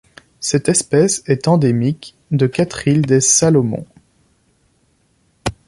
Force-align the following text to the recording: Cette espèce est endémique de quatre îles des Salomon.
Cette 0.39 0.67
espèce 0.67 1.21
est 1.27 1.47
endémique 1.47 2.15
de 2.31 2.47
quatre 2.47 2.87
îles 2.87 3.03
des 3.05 3.21
Salomon. 3.21 3.85